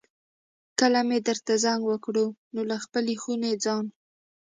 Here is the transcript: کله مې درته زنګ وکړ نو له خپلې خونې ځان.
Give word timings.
کله 0.79 0.99
مې 1.07 1.17
درته 1.27 1.53
زنګ 1.63 1.81
وکړ 1.87 2.15
نو 2.53 2.61
له 2.69 2.77
خپلې 2.83 3.13
خونې 3.21 3.51
ځان. 3.63 3.85